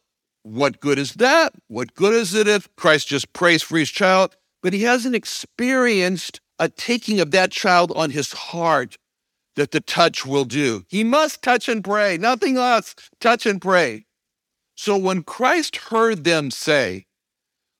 [0.44, 1.54] What good is that?
[1.68, 4.36] What good is it if Christ just prays for each child
[4.68, 8.98] but he hasn't experienced a taking of that child on his heart
[9.58, 10.86] that the touch will do.
[10.88, 12.96] He must touch and pray, nothing else.
[13.20, 14.06] Touch and pray.
[14.76, 17.06] So when Christ heard them say,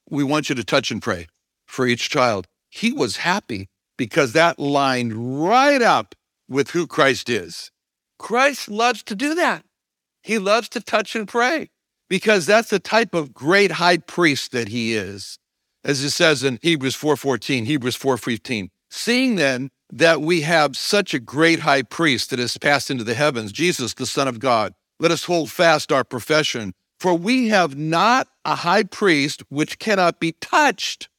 [0.10, 1.28] We want you to touch and pray
[1.66, 6.16] for each child, he was happy because that lined right up
[6.50, 7.72] with who Christ is.
[8.20, 9.64] Christ loves to do that.
[10.22, 11.70] He loves to touch and pray
[12.10, 15.40] because that's the type of great high priest that he is
[15.88, 18.70] as it says in Hebrews 4:14, Hebrews 4:15.
[18.90, 23.14] Seeing then that we have such a great high priest that has passed into the
[23.14, 26.74] heavens, Jesus, the Son of God, let us hold fast our profession.
[27.00, 31.10] For we have not a high priest which cannot be touched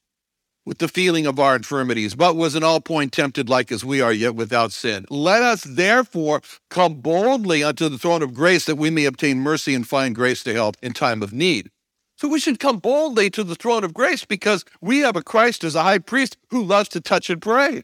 [0.67, 4.03] with the feeling of our infirmities, but was in all point tempted like as we
[4.03, 5.07] are, yet without sin.
[5.09, 9.75] Let us therefore come boldly unto the throne of grace that we may obtain mercy
[9.75, 11.71] and find grace to help in time of need.
[12.17, 15.65] So we should come boldly to the throne of grace because we have a Christ
[15.65, 17.83] as a high priest who loves to touch and pray.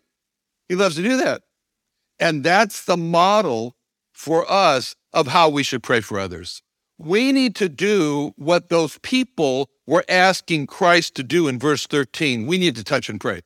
[0.69, 1.43] He loves to do that.
[2.19, 3.77] And that's the model
[4.13, 6.63] for us of how we should pray for others.
[6.99, 12.47] We need to do what those people were asking Christ to do in verse 13.
[12.47, 13.43] We need to touch and pray.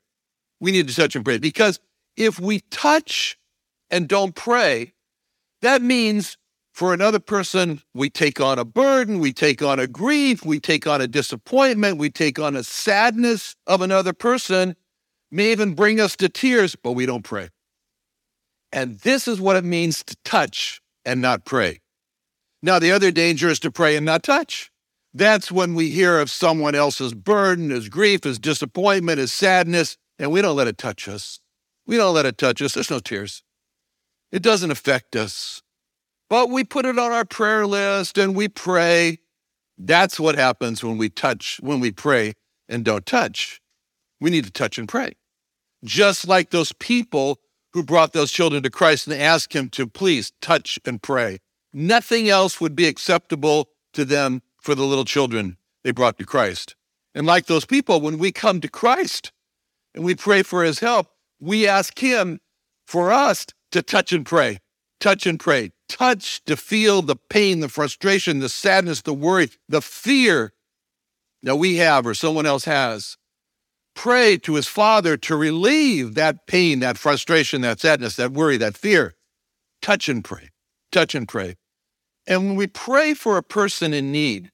[0.60, 1.80] We need to touch and pray because
[2.16, 3.38] if we touch
[3.90, 4.92] and don't pray,
[5.62, 6.36] that means
[6.72, 10.86] for another person, we take on a burden, we take on a grief, we take
[10.86, 14.76] on a disappointment, we take on a sadness of another person,
[15.30, 17.50] may even bring us to tears, but we don't pray.
[18.72, 21.80] And this is what it means to touch and not pray.
[22.62, 24.70] Now, the other danger is to pray and not touch.
[25.14, 30.30] That's when we hear of someone else's burden, his grief, his disappointment, his sadness, and
[30.30, 31.40] we don't let it touch us.
[31.86, 32.74] We don't let it touch us.
[32.74, 33.42] There's no tears.
[34.30, 35.62] It doesn't affect us
[36.28, 39.18] but we put it on our prayer list and we pray.
[39.78, 42.34] That's what happens when we touch, when we pray
[42.68, 43.60] and don't touch.
[44.20, 45.14] We need to touch and pray.
[45.84, 47.38] Just like those people
[47.72, 51.38] who brought those children to Christ and asked him to please touch and pray.
[51.72, 56.74] Nothing else would be acceptable to them for the little children they brought to Christ.
[57.14, 59.32] And like those people, when we come to Christ
[59.94, 61.08] and we pray for his help,
[61.40, 62.40] we ask him
[62.86, 64.58] for us to touch and pray,
[64.98, 69.82] touch and pray, touch to feel the pain, the frustration, the sadness, the worry, the
[69.82, 70.52] fear
[71.42, 73.16] that we have or someone else has.
[73.98, 78.76] Pray to his Father to relieve that pain, that frustration, that sadness, that worry, that
[78.76, 79.16] fear.
[79.82, 80.50] Touch and pray.
[80.92, 81.56] Touch and pray.
[82.24, 84.52] And when we pray for a person in need,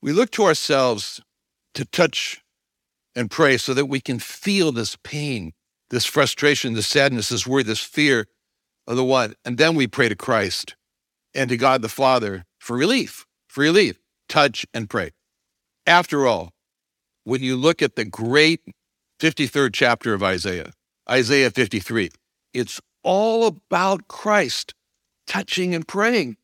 [0.00, 1.20] we look to ourselves
[1.74, 2.40] to touch
[3.14, 5.52] and pray so that we can feel this pain,
[5.90, 8.26] this frustration, this sadness, this worry, this fear
[8.86, 9.34] of the one.
[9.44, 10.76] And then we pray to Christ
[11.34, 13.98] and to God the Father for relief, for relief,
[14.30, 15.10] touch and pray.
[15.86, 16.54] After all,
[17.24, 18.60] when you look at the great
[19.20, 20.72] 53rd chapter of Isaiah,
[21.10, 22.10] Isaiah 53,
[22.52, 24.74] it's all about Christ
[25.26, 26.36] touching and praying.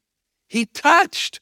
[0.48, 1.40] He touched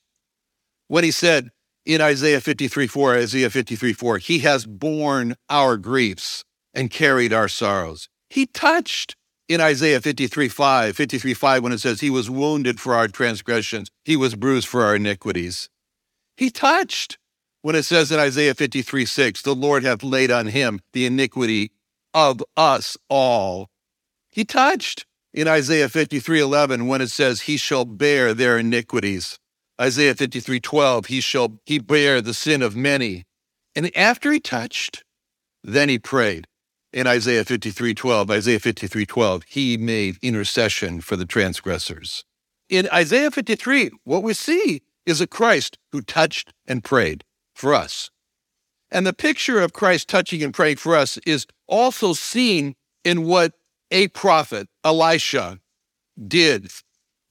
[0.88, 1.50] when he said
[1.84, 6.44] in Isaiah 53 4, Isaiah 53 4, He has borne our griefs
[6.74, 8.08] and carried our sorrows.
[8.28, 9.16] He touched
[9.48, 13.90] in Isaiah 53 5, 53 5, when it says, He was wounded for our transgressions,
[14.04, 15.68] He was bruised for our iniquities.
[16.36, 17.18] He touched
[17.66, 21.72] when it says in Isaiah 53 6, The Lord hath laid on him the iniquity
[22.14, 23.70] of us all.
[24.28, 25.04] He touched
[25.34, 29.40] in Isaiah 53 11 when it says, He shall bear their iniquities.
[29.80, 33.24] Isaiah 53 12, He shall he bear the sin of many.
[33.74, 35.02] And after he touched,
[35.64, 36.46] then he prayed.
[36.92, 42.24] In Isaiah 53 12, Isaiah 53 12, he made intercession for the transgressors.
[42.68, 47.24] In Isaiah 53, what we see is a Christ who touched and prayed
[47.56, 48.10] for us.
[48.90, 53.54] And the picture of Christ touching and praying for us is also seen in what
[53.90, 55.58] a prophet, Elisha,
[56.26, 56.70] did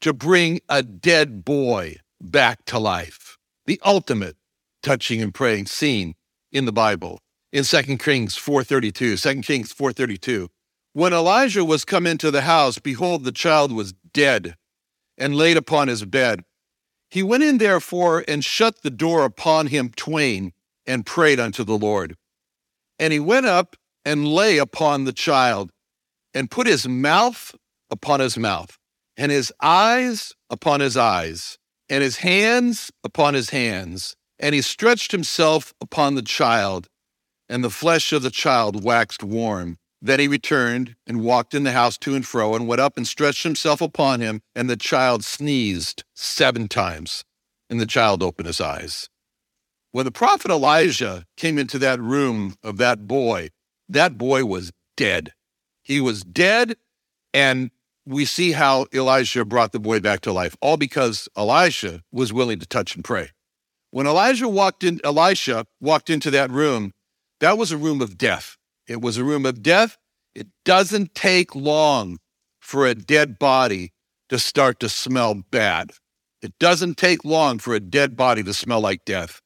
[0.02, 3.38] to bring a dead boy back to life.
[3.66, 4.36] The ultimate
[4.84, 6.16] touching and praying scene
[6.52, 7.22] in the Bible
[7.52, 9.18] in 2 Kings 4:32.
[9.18, 10.50] 2 Kings 4:32.
[10.94, 14.56] When Elijah was come into the house, behold, the child was dead
[15.18, 16.44] and laid upon his bed.
[17.10, 20.54] He went in therefore and shut the door upon him twain
[20.86, 22.16] and prayed unto the Lord.
[23.00, 25.72] And he went up and lay upon the child
[26.34, 27.56] and put his mouth
[27.90, 28.78] upon his mouth
[29.18, 31.58] and his eyes upon his eyes
[31.90, 34.16] and his hands upon his hands.
[34.40, 36.88] And he stretched himself upon the child,
[37.48, 39.78] and the flesh of the child waxed warm.
[40.06, 43.08] Then he returned and walked in the house to and fro, and went up and
[43.08, 47.24] stretched himself upon him, and the child sneezed seven times,
[47.72, 49.10] and the child opened his eyes.
[49.94, 53.50] When the prophet Elijah came into that room of that boy,
[53.90, 55.34] that boy was dead.
[55.82, 56.78] He was dead,
[57.34, 57.72] and
[58.06, 62.60] we see how Elijah brought the boy back to life, all because Elisha was willing
[62.60, 63.30] to touch and pray.
[63.90, 66.92] When Elijah walked in, Elisha walked into that room,
[67.40, 68.56] that was a room of death.
[68.88, 69.98] It was a room of death.
[70.34, 72.20] It doesn't take long
[72.60, 73.94] for a dead body
[74.30, 75.92] to start to smell bad.
[76.42, 79.42] It doesn't take long for a dead body to smell like death.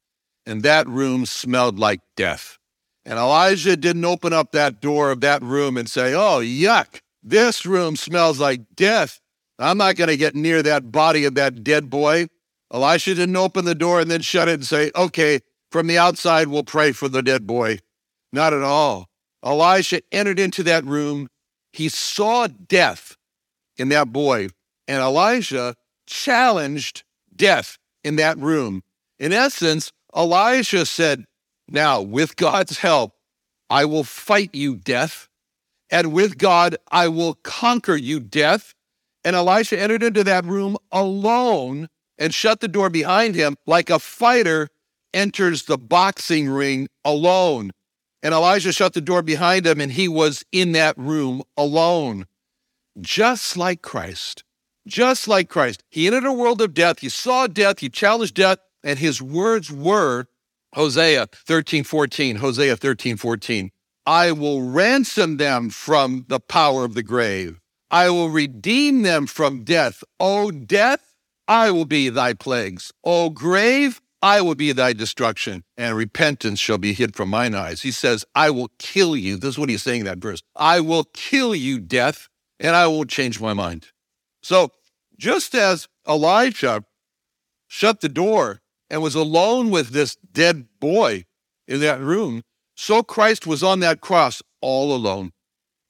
[0.45, 2.57] And that room smelled like death.
[3.05, 7.01] And Elijah didn't open up that door of that room and say, Oh, yuck.
[7.21, 9.19] This room smells like death.
[9.59, 12.27] I'm not going to get near that body of that dead boy.
[12.73, 15.39] Elisha didn't open the door and then shut it and say, okay,
[15.71, 17.79] from the outside, we'll pray for the dead boy.
[18.31, 19.08] Not at all.
[19.43, 21.29] Elisha entered into that room.
[21.73, 23.15] He saw death
[23.77, 24.49] in that boy,
[24.87, 25.75] and Elijah
[26.05, 27.03] challenged
[27.35, 28.83] death in that room.
[29.19, 31.25] In essence, Elijah said,
[31.67, 33.13] Now, with God's help,
[33.69, 35.27] I will fight you, death.
[35.91, 38.73] And with God, I will conquer you, death.
[39.23, 43.99] And Elisha entered into that room alone and shut the door behind him like a
[43.99, 44.69] fighter
[45.13, 47.71] enters the boxing ring alone.
[48.21, 52.25] And Elijah shut the door behind him and he was in that room alone.
[52.99, 54.43] Just like Christ.
[54.87, 55.83] Just like Christ.
[55.89, 56.99] He entered a world of death.
[56.99, 57.79] He saw death.
[57.79, 58.59] He challenged death.
[58.83, 60.25] And his words were
[60.73, 62.37] Hosea 13, 14.
[62.37, 63.71] Hosea 13, 14.
[64.05, 67.59] I will ransom them from the power of the grave.
[67.91, 70.03] I will redeem them from death.
[70.19, 71.15] O death,
[71.47, 72.91] I will be thy plagues.
[73.03, 77.81] O grave, I will be thy destruction, and repentance shall be hid from mine eyes.
[77.81, 79.37] He says, I will kill you.
[79.37, 80.41] This is what he's saying in that verse.
[80.55, 82.27] I will kill you, death,
[82.59, 83.87] and I won't change my mind.
[84.43, 84.71] So,
[85.17, 86.83] just as Elijah
[87.67, 91.25] shut the door and was alone with this dead boy
[91.67, 92.43] in that room,
[92.75, 95.31] so Christ was on that cross all alone,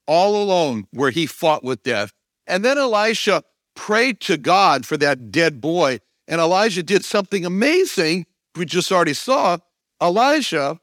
[0.07, 2.11] all alone, where he fought with death.
[2.45, 3.43] And then Elisha
[3.75, 5.99] prayed to God for that dead boy.
[6.29, 9.57] And Elijah did something amazing, we just already saw.
[10.01, 10.79] Elijah,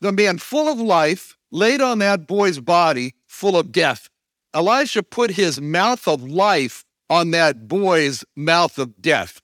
[0.00, 4.08] the man full of life, laid on that boy's body full of death.
[4.56, 9.42] Elijah put his mouth of life on that boy's mouth of death.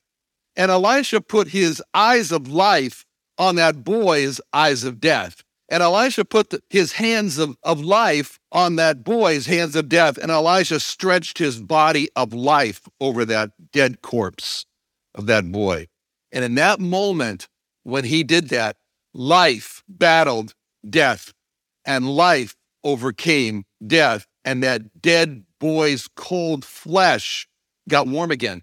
[0.57, 3.05] And Elisha put his eyes of life
[3.37, 5.45] on that boy's eyes of death.
[5.69, 10.17] And Elisha put the, his hands of, of life on that boy's hands of death,
[10.17, 14.65] and Elisha stretched his body of life over that dead corpse
[15.17, 15.89] of that boy.
[16.31, 17.49] And in that moment,
[17.83, 18.77] when he did that,
[19.15, 20.55] life battled
[20.89, 21.33] death.
[21.87, 22.55] and life
[22.85, 27.49] overcame death, and that dead boy's cold flesh
[27.89, 28.63] got warm again.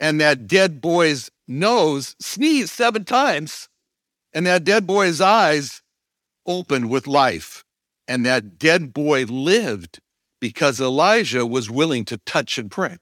[0.00, 3.68] And that dead boy's nose sneezed seven times,
[4.32, 5.82] and that dead boy's eyes
[6.46, 7.64] opened with life.
[8.08, 10.00] And that dead boy lived
[10.40, 12.98] because Elijah was willing to touch and pray.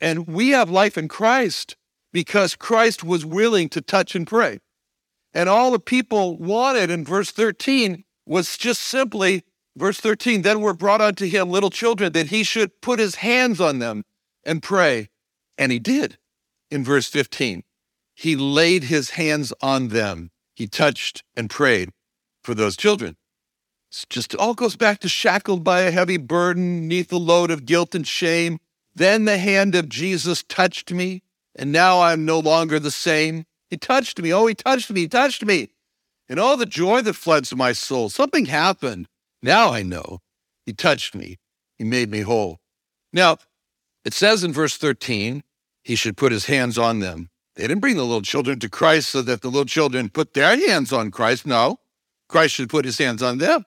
[0.00, 1.76] And we have life in Christ
[2.12, 4.60] because Christ was willing to touch and pray.
[5.32, 9.44] And all the people wanted in verse 13 was just simply,
[9.76, 13.60] verse 13, then were brought unto him little children that he should put his hands
[13.60, 14.04] on them
[14.44, 15.10] and pray.
[15.56, 16.18] And he did
[16.70, 17.62] in verse 15.
[18.14, 20.30] He laid his hands on them.
[20.54, 21.90] He touched and prayed
[22.42, 23.16] for those children.
[23.90, 27.66] It's just all goes back to shackled by a heavy burden, neath the load of
[27.66, 28.60] guilt and shame.
[28.94, 31.22] Then the hand of Jesus touched me,
[31.54, 33.44] and now I'm no longer the same.
[33.68, 34.32] He touched me.
[34.32, 35.02] Oh, he touched me.
[35.02, 35.70] He touched me.
[36.28, 38.08] And all the joy that floods my soul.
[38.08, 39.08] Something happened.
[39.42, 40.20] Now I know.
[40.66, 41.38] He touched me.
[41.78, 42.60] He made me whole.
[43.12, 43.38] Now,
[44.04, 45.42] it says in verse 13,
[45.82, 47.30] he should put his hands on them.
[47.56, 50.56] They didn't bring the little children to Christ so that the little children put their
[50.56, 51.46] hands on Christ.
[51.46, 51.80] No,
[52.28, 53.64] Christ should put his hands on them.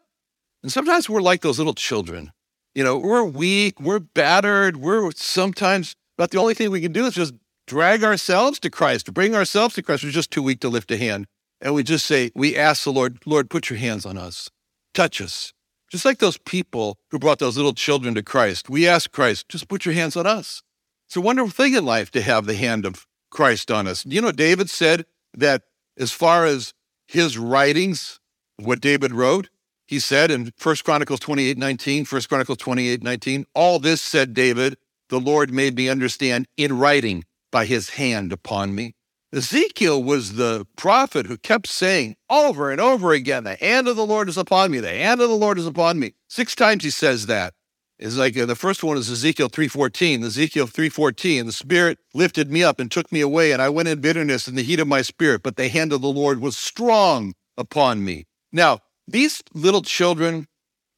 [0.62, 2.32] And sometimes we're like those little children.
[2.76, 7.06] You know, we're weak, we're battered, we're sometimes, but the only thing we can do
[7.06, 7.34] is just
[7.68, 10.04] drag ourselves to Christ, bring ourselves to Christ.
[10.04, 11.28] We're just too weak to lift a hand.
[11.62, 14.50] And we just say, we ask the Lord, Lord, put your hands on us,
[14.94, 15.54] touch us.
[15.90, 19.68] Just like those people who brought those little children to Christ, we ask Christ, just
[19.68, 20.64] put your hands on us.
[21.08, 24.04] It's a wonderful thing in life to have the hand of Christ on us.
[24.06, 25.62] You know, David said that
[25.98, 26.74] as far as
[27.08, 28.20] his writings,
[28.58, 29.50] what David wrote,
[29.94, 34.76] he said in 1 Chronicles 28 19, 1 Chronicles 28 19, all this said David,
[35.10, 38.96] the Lord made me understand in writing by his hand upon me.
[39.32, 44.06] Ezekiel was the prophet who kept saying over and over again, The hand of the
[44.06, 46.14] Lord is upon me, the hand of the Lord is upon me.
[46.28, 47.54] Six times he says that.
[48.00, 50.24] It's like uh, the first one is Ezekiel 3:14.
[50.24, 54.02] Ezekiel 3:14, the Spirit lifted me up and took me away, and I went in
[54.02, 57.36] bitterness in the heat of my spirit, but the hand of the Lord was strong
[57.56, 58.26] upon me.
[58.52, 60.48] Now, these little children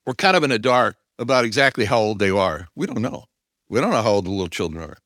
[0.06, 2.68] were kind of in the dark about exactly how old they are.
[2.76, 3.26] We don't know.
[3.70, 4.98] We don't know how old the little children are.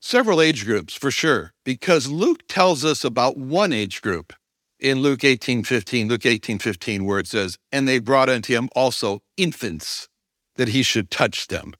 [0.00, 4.32] Several age groups for sure, because Luke tells us about one age group
[4.78, 8.70] in Luke 18 15, Luke 18 15, where it says, And they brought unto him
[8.74, 10.08] also infants
[10.56, 11.74] that he should touch them.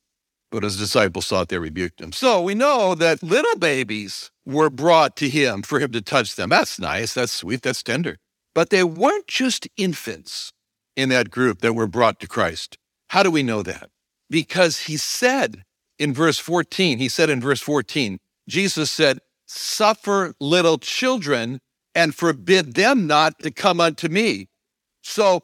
[0.50, 2.12] But his disciples thought they rebuked him.
[2.12, 6.50] So we know that little babies were brought to him for him to touch them.
[6.50, 7.14] That's nice.
[7.14, 7.62] That's sweet.
[7.62, 8.18] That's tender.
[8.54, 10.52] But they weren't just infants
[10.96, 12.76] in that group that were brought to Christ.
[13.08, 13.90] How do we know that?
[14.28, 15.64] Because he said
[15.98, 21.60] in verse 14, he said in verse 14, Jesus said, Suffer little children
[21.94, 24.48] and forbid them not to come unto me.
[25.02, 25.42] So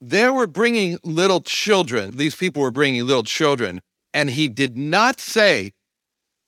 [0.00, 2.16] they were bringing little children.
[2.16, 3.80] These people were bringing little children.
[4.14, 5.72] And he did not say,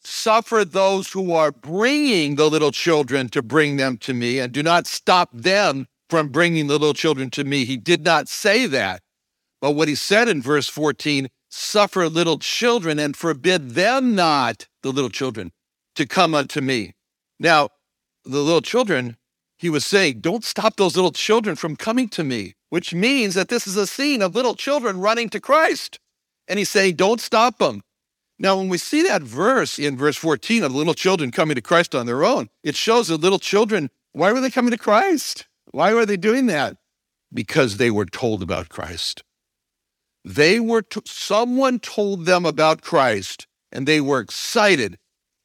[0.05, 4.63] Suffer those who are bringing the little children to bring them to me, and do
[4.63, 7.65] not stop them from bringing the little children to me.
[7.65, 9.01] He did not say that.
[9.63, 14.93] But what he said in verse 14, suffer little children and forbid them not, the
[14.93, 15.53] little children,
[15.97, 16.93] to come unto me.
[17.41, 17.71] Now,
[18.27, 19.17] the little children,
[19.57, 23.49] he was saying, don't stop those little children from coming to me, which means that
[23.49, 25.99] this is a scene of little children running to Christ.
[26.47, 27.81] And he's saying, don't stop them.
[28.39, 31.95] Now, when we see that verse in verse 14 of little children coming to Christ
[31.95, 35.47] on their own, it shows that little children, why were they coming to Christ?
[35.73, 36.77] Why were they doing that?
[37.33, 39.25] Because they were told about Christ.
[40.25, 44.99] They were, someone told them about Christ and they were excited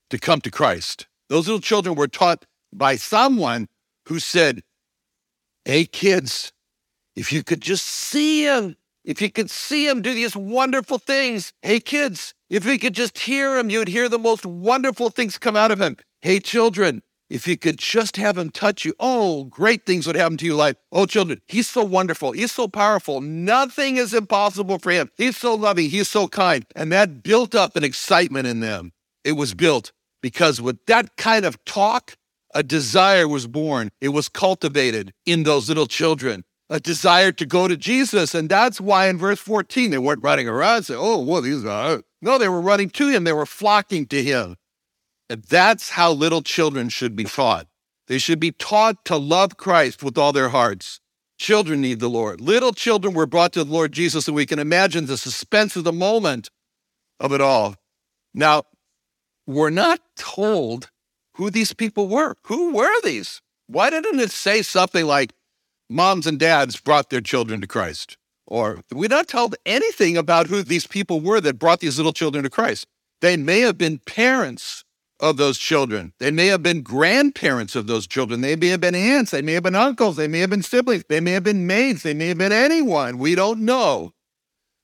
[0.10, 1.08] to come to Christ.
[1.30, 3.68] Those little children were taught by someone
[4.08, 4.62] who said,
[5.66, 6.54] Hey, kids,
[7.16, 11.54] if you could just see him, if you could see him do these wonderful things.
[11.62, 15.56] Hey, kids, if we could just hear him, you'd hear the most wonderful things come
[15.56, 15.98] out of him.
[16.22, 20.38] Hey, children, if you could just have him touch you, oh, great things would happen
[20.38, 20.76] to your life.
[20.92, 22.32] oh, children, he's so wonderful.
[22.32, 23.22] He's so powerful.
[23.22, 25.12] Nothing is impossible for him.
[25.18, 25.90] He's so loving.
[25.90, 26.66] He's so kind.
[26.76, 28.94] And that built up an excitement in them.
[29.24, 29.92] It was built
[30.22, 32.16] because with that kind of talk,
[32.54, 33.92] a desire was born.
[34.02, 38.34] It was cultivated in those little children, a desire to go to Jesus.
[38.34, 42.02] And that's why in verse 14, they weren't running around oh, well, these are.
[42.22, 43.26] No, they were running to him.
[43.26, 44.56] They were flocking to him.
[45.30, 47.68] That's how little children should be taught.
[48.08, 51.02] They should be taught to love Christ with all their hearts.
[51.38, 52.40] Children need the Lord.
[52.42, 55.84] Little children were brought to the Lord Jesus, and we can imagine the suspense of
[55.84, 56.50] the moment
[57.20, 57.76] of it all.
[58.34, 58.64] Now,
[59.46, 60.90] we're not told
[61.34, 62.36] who these people were.
[62.44, 63.42] Who were these?
[63.68, 65.34] Why didn't it say something like
[65.90, 68.18] moms and dads brought their children to Christ?
[68.48, 72.44] or we're not told anything about who these people were that brought these little children
[72.44, 72.88] to Christ.
[73.20, 74.86] They may have been parents
[75.20, 76.14] of those children.
[76.20, 78.42] They may have been grandparents of those children.
[78.42, 79.32] They may have been aunts.
[79.32, 80.16] They may have been uncles.
[80.16, 81.04] They may have been siblings.
[81.10, 82.04] They may have been maids.
[82.04, 83.18] They may have been anyone.
[83.18, 84.14] We don't know.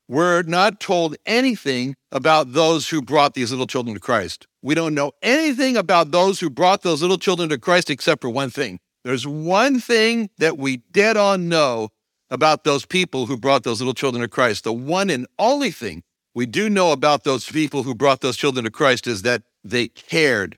[0.07, 4.47] We're not told anything about those who brought these little children to Christ.
[4.61, 8.29] We don't know anything about those who brought those little children to Christ except for
[8.29, 8.79] one thing.
[9.03, 11.89] There's one thing that we dead on know
[12.29, 14.63] about those people who brought those little children to Christ.
[14.63, 16.03] The one and only thing
[16.35, 19.87] we do know about those people who brought those children to Christ is that they
[19.87, 20.57] cared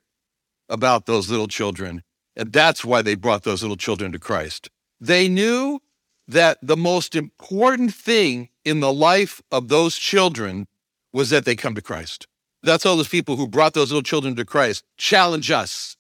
[0.70, 2.04] about those little children.
[2.36, 4.70] And that's why they brought those little children to Christ.
[5.00, 5.82] They knew
[6.28, 10.68] that the most important thing in the life of those children
[11.14, 12.28] was that they come to Christ.
[12.64, 15.96] That's all those people who brought those little children to Christ challenge us.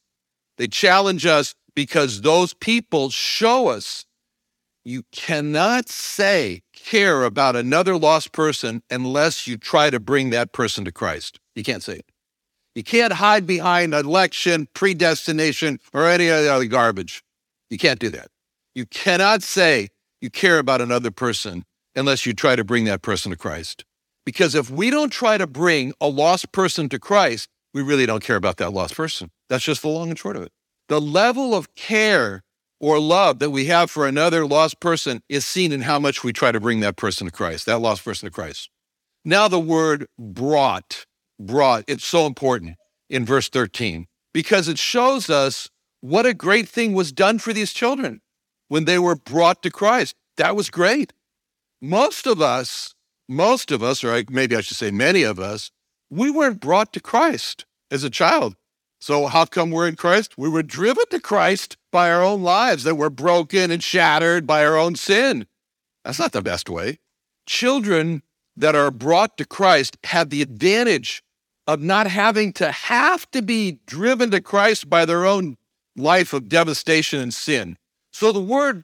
[0.57, 4.05] They challenge us because those people show us
[4.83, 10.85] you cannot say care about another lost person unless you try to bring that person
[10.85, 11.39] to Christ.
[11.55, 12.05] You can't say it.
[12.75, 17.24] You can't hide behind election, predestination, or any other garbage.
[17.70, 18.27] You can't do that.
[18.75, 19.89] You cannot say
[20.22, 21.63] you care about another person
[21.96, 23.86] unless you try to bring that person to Christ.
[24.25, 28.24] Because if we don't try to bring a lost person to Christ, we really don't
[28.24, 29.32] care about that lost person.
[29.50, 30.51] That's just the long and short of it.
[30.89, 32.44] The level of care
[32.79, 36.34] or love that we have for another lost person is seen in how much we
[36.34, 38.70] try to bring that person to Christ, that lost person to Christ.
[39.24, 41.04] Now, the word brought,
[41.39, 42.77] brought, it's so important
[43.10, 45.70] in verse 13 because it shows us
[46.01, 48.22] what a great thing was done for these children
[48.68, 50.15] when they were brought to Christ.
[50.38, 51.13] That was great.
[51.82, 52.94] Most of us,
[53.27, 55.72] most of us, or maybe I should say many of us,
[56.10, 58.56] we weren't brought to Christ as a child.
[59.00, 60.38] So, how come we're in Christ?
[60.38, 64.65] We were driven to Christ by our own lives that were broken and shattered by
[64.65, 65.46] our own sin.
[66.04, 67.00] That's not the best way.
[67.46, 68.24] Children
[68.56, 71.24] that are brought to Christ have the advantage
[71.67, 75.57] of not having to have to be driven to Christ by their own
[75.96, 77.77] life of devastation and sin.
[78.11, 78.83] So the word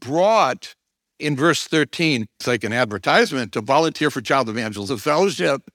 [0.00, 0.74] brought
[1.18, 5.70] in verse 13, it's like an advertisement to volunteer for child evangelism fellowship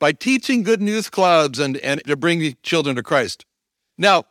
[0.00, 3.44] by teaching good news clubs and, and to bring children to Christ.
[3.96, 4.24] Now,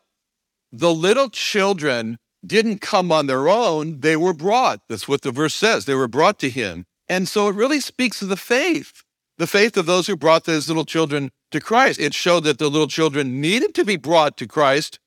[0.72, 4.82] the little children didn't come on their own, they were brought.
[4.90, 5.86] That's what the verse says.
[5.86, 6.86] They were brought to him.
[7.10, 9.04] And so it really speaks of the faith,
[9.38, 12.00] the faith of those who brought those little children to Christ.
[12.00, 15.00] It showed that the little children needed to be brought to Christ.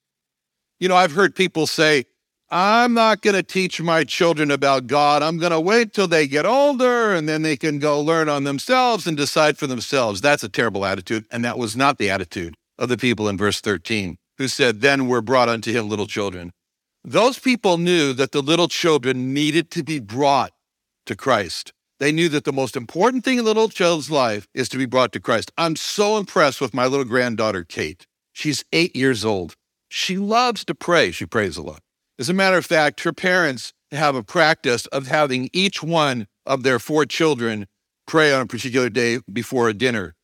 [0.79, 2.07] You know, I've heard people say,
[2.51, 5.23] I'm not going to teach my children about God.
[5.23, 8.43] I'm going to wait till they get older and then they can go learn on
[8.43, 10.21] themselves and decide for themselves.
[10.21, 11.27] That's a terrible attitude.
[11.31, 15.07] And that was not the attitude of the people in verse 13 who said, Then
[15.07, 16.51] were brought unto him little children.
[17.05, 20.53] Those people knew that the little children needed to be brought
[21.07, 21.73] to Christ.
[22.01, 24.87] They knew that the most important thing in the little child's life is to be
[24.87, 25.53] brought to Christ.
[25.59, 28.07] I'm so impressed with my little granddaughter, Kate.
[28.33, 29.55] She's eight years old.
[29.91, 31.11] She loves to pray.
[31.11, 31.83] She prays a lot.
[32.19, 36.63] As a matter of fact, her parents have a practice of having each one of
[36.63, 37.67] their four children
[38.07, 40.15] pray on a particular day before a dinner.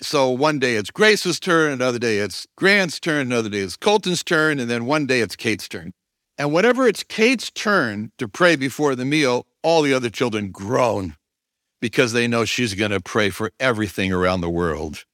[0.00, 4.24] So one day it's Grace's turn, another day it's Grant's turn, another day it's Colton's
[4.24, 5.92] turn, and then one day it's Kate's turn.
[6.36, 11.16] And whenever it's Kate's turn to pray before the meal, all the other children groan
[11.80, 15.04] because they know she's going to pray for everything around the world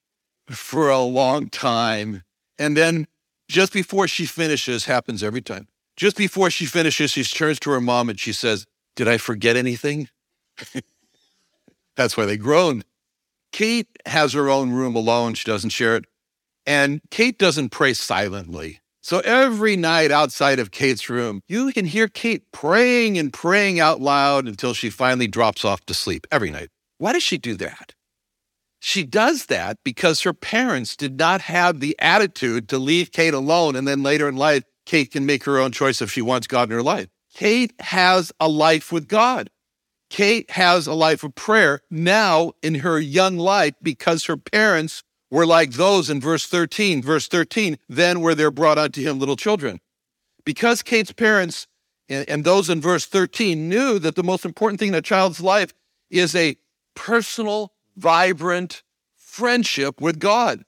[0.49, 2.23] for a long time.
[2.59, 3.07] And then
[3.47, 5.67] just before she finishes, happens every time.
[5.95, 9.55] Just before she finishes, she turns to her mom and she says, Did I forget
[9.55, 10.09] anything?
[11.95, 12.85] That's why they groaned.
[13.51, 15.33] Kate has her own room alone.
[15.33, 16.05] She doesn't share it.
[16.65, 18.80] And Kate doesn't pray silently.
[19.03, 23.99] So every night outside of Kate's room, you can hear Kate praying and praying out
[23.99, 26.69] loud until she finally drops off to sleep every night.
[26.99, 27.95] Why does she do that?
[28.79, 33.75] She does that because her parents did not have the attitude to leave Kate alone
[33.75, 36.69] and then later in life Kate can make her own choice if she wants God
[36.69, 37.07] in her life.
[37.33, 39.49] Kate has a life with God.
[40.09, 45.45] Kate has a life of prayer now in her young life because her parents were
[45.45, 47.01] like those in verse 13.
[47.01, 49.79] Verse 13, then were there brought unto him little children.
[50.45, 51.67] Because Kate's parents
[52.11, 55.41] and, and those in verse 13 knew that the most important thing in a child's
[55.41, 55.73] life
[56.09, 56.57] is a
[56.93, 58.83] personal, vibrant
[59.15, 60.65] friendship with God.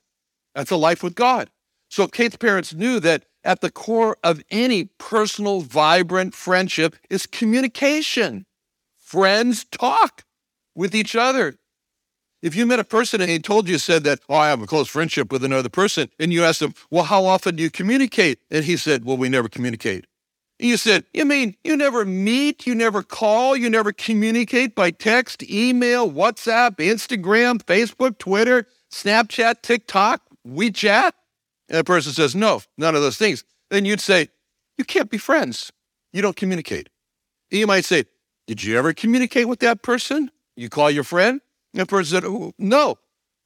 [0.55, 1.49] That's a life with God.
[1.89, 8.45] So Kate's parents knew that at the core of any personal, vibrant friendship is communication.
[8.97, 10.23] Friends talk
[10.73, 11.55] with each other.
[12.43, 14.67] If you met a person and he told you, said that, oh, I have a
[14.67, 18.39] close friendship with another person, and you asked him, well, how often do you communicate?
[18.51, 20.05] And he said, well, we never communicate.
[20.59, 25.43] You said, You mean you never meet, you never call, you never communicate by text,
[25.43, 31.11] email, WhatsApp, Instagram, Facebook, Twitter, Snapchat, TikTok, WeChat?
[31.69, 33.43] And the person says, No, none of those things.
[33.71, 34.29] Then you'd say,
[34.77, 35.71] You can't be friends.
[36.13, 36.87] You don't communicate.
[37.51, 38.05] And you might say,
[38.47, 40.29] Did you ever communicate with that person?
[40.55, 41.41] You call your friend?
[41.73, 42.97] And the person said, oh, No.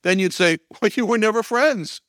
[0.04, 2.02] Then you'd say, Well, you were never friends.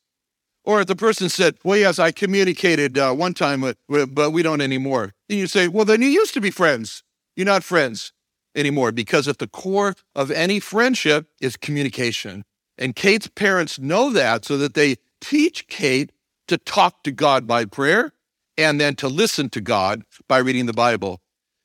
[0.65, 4.31] Or if the person said, Well, yes, I communicated uh, one time, with, with, but
[4.31, 5.15] we don't anymore.
[5.29, 7.03] Then you say, Well, then you used to be friends.
[7.37, 8.13] You're not friends
[8.55, 12.45] anymore because at the core of any friendship is communication.
[12.77, 16.13] And Kate's parents know that so that they teach Kate
[16.49, 18.13] to talk to God by prayer
[18.57, 21.21] and then to listen to God by reading the Bible.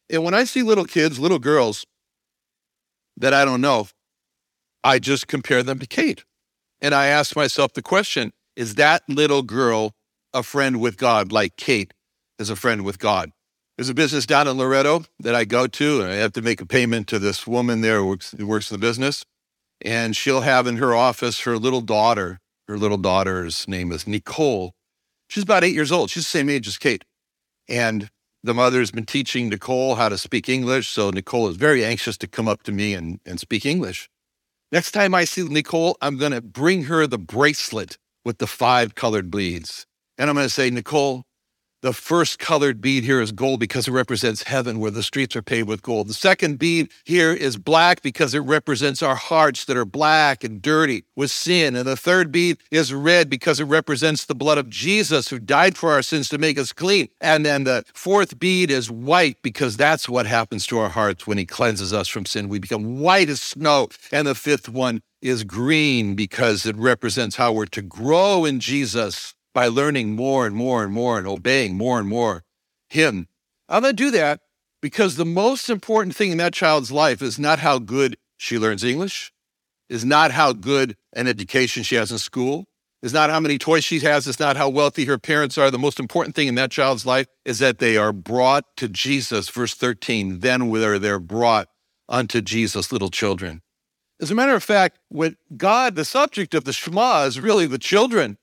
[0.10, 1.86] And when I see little kids, little girls
[3.18, 3.88] that I don't know,
[4.84, 6.26] I just compare them to Kate.
[6.82, 9.96] And I ask myself the question is that little girl
[10.34, 11.94] a friend with God like Kate
[12.38, 13.32] is a friend with God?
[13.78, 16.62] There's a business down in Loretto that I go to, and I have to make
[16.62, 19.26] a payment to this woman there who works, who works in the business.
[19.82, 22.40] And she'll have in her office her little daughter.
[22.68, 24.74] Her little daughter's name is Nicole.
[25.28, 26.12] She's about eight years old.
[26.12, 27.04] She's the same age as Kate.
[27.68, 28.10] And
[28.44, 30.90] the mother's been teaching Nicole how to speak English.
[30.90, 34.10] So Nicole is very anxious to come up to me and, and speak English.
[34.74, 38.96] Next time I see Nicole, I'm going to bring her the bracelet with the five
[38.96, 39.86] colored beads.
[40.18, 41.26] And I'm going to say, Nicole,
[41.84, 45.42] the first colored bead here is gold because it represents heaven where the streets are
[45.42, 46.08] paved with gold.
[46.08, 50.62] The second bead here is black because it represents our hearts that are black and
[50.62, 51.76] dirty with sin.
[51.76, 55.76] And the third bead is red because it represents the blood of Jesus who died
[55.76, 57.10] for our sins to make us clean.
[57.20, 61.38] And then the fourth bead is white because that's what happens to our hearts when
[61.38, 62.48] he cleanses us from sin.
[62.48, 63.90] We become white as snow.
[64.10, 69.36] And the fifth one is green because it represents how we're to grow in Jesus
[69.54, 72.44] by learning more and more and more and obeying more and more
[72.90, 73.28] Him.
[73.70, 74.42] I'm going to do that
[74.82, 78.84] because the most important thing in that child's life is not how good she learns
[78.84, 79.32] English,
[79.90, 82.66] is not how good an education she has in school,
[83.02, 85.70] is not how many toys she has, is not how wealthy her parents are.
[85.70, 89.50] The most important thing in that child's life is that they are brought to Jesus.
[89.50, 91.68] Verse 13, then whether they're brought
[92.10, 93.62] unto Jesus, little children.
[94.22, 97.78] As a matter of fact, what God, the subject of the Shema is really the
[97.78, 98.38] children.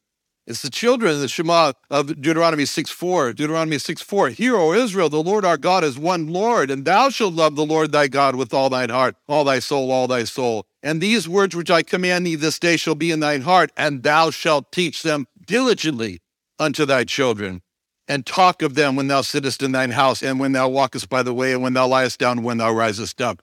[0.50, 3.34] It's the children the Shema of Deuteronomy 6 4.
[3.34, 4.30] Deuteronomy 6 4.
[4.30, 7.64] Hear, O Israel, the Lord our God is one Lord, and thou shalt love the
[7.64, 10.66] Lord thy God with all thine heart, all thy soul, all thy soul.
[10.82, 14.02] And these words which I command thee this day shall be in thine heart, and
[14.02, 16.20] thou shalt teach them diligently
[16.58, 17.62] unto thy children,
[18.08, 21.22] and talk of them when thou sittest in thine house, and when thou walkest by
[21.22, 23.40] the way, and when thou liest down, and when thou risest up.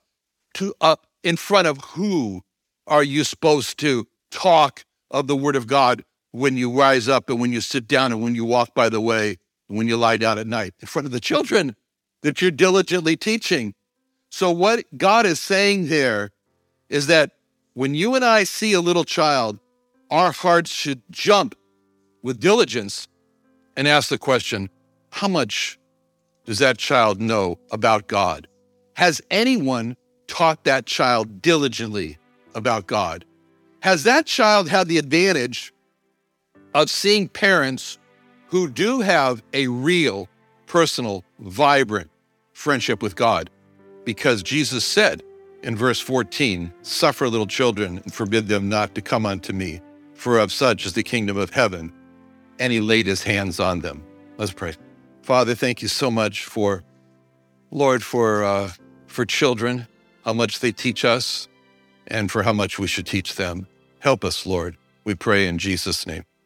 [0.56, 2.42] To up in front of who
[2.86, 7.40] are you supposed to talk of the word of God when you rise up and
[7.40, 9.38] when you sit down and when you walk by the way,
[9.68, 10.74] and when you lie down at night?
[10.80, 11.76] In front of the children
[12.22, 13.74] that you're diligently teaching.
[14.30, 16.30] So, what God is saying there
[16.88, 17.32] is that
[17.74, 19.58] when you and I see a little child,
[20.10, 21.54] our hearts should jump
[22.22, 23.08] with diligence
[23.76, 24.70] and ask the question
[25.10, 25.78] how much
[26.44, 28.48] does that child know about God?
[28.94, 32.18] Has anyone taught that child diligently
[32.54, 33.24] about God?
[33.80, 35.72] Has that child had the advantage
[36.82, 37.98] of seeing parents
[38.48, 40.28] who do have a real,
[40.66, 42.10] personal, vibrant
[42.52, 43.50] friendship with God?
[44.04, 45.22] Because Jesus said
[45.62, 49.80] in verse 14, Suffer little children and forbid them not to come unto me,
[50.14, 51.92] for of such is the kingdom of heaven.
[52.58, 54.04] And he laid his hands on them.
[54.36, 54.74] Let's pray.
[55.22, 56.84] Father, thank you so much for,
[57.70, 58.70] Lord, for, uh,
[59.06, 59.86] for children
[60.24, 61.48] how much they teach us,
[62.06, 63.66] and for how much we should teach them.
[64.00, 64.76] Help us, Lord.
[65.04, 66.27] We pray in Jesus' name.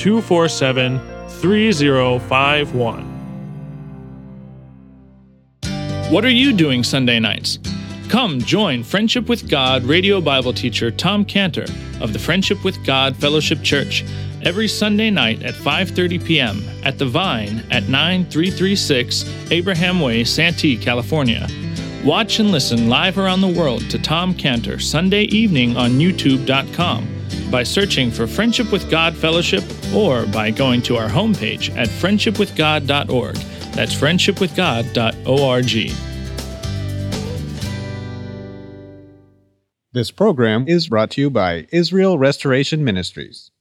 [0.00, 3.04] 247 3051.
[6.10, 7.58] What are you doing Sunday nights?
[8.08, 11.66] Come join Friendship with God radio Bible teacher Tom Cantor
[12.00, 14.02] of the Friendship with God Fellowship Church
[14.42, 16.64] every Sunday night at 5:30 p.m.
[16.82, 21.46] at The Vine at 9336 Abraham Way, Santee, California.
[22.06, 27.19] Watch and listen live around the world to Tom Cantor Sunday evening on youtube.com
[27.50, 33.36] by searching for Friendship with God Fellowship or by going to our homepage at friendshipwithgod.org.
[33.74, 35.92] That's friendshipwithgod.org.
[39.92, 43.50] This program is brought to you by Israel Restoration Ministries.